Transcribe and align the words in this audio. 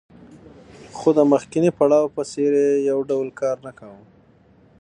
خو 0.97 1.09
د 1.17 1.19
مخکیني 1.31 1.71
پړاو 1.77 2.13
په 2.15 2.21
څېر 2.31 2.51
یې 2.63 2.71
یو 2.89 2.99
ډول 3.09 3.27
کار 3.41 3.57
نه 3.65 3.71
کاوه 3.79 4.03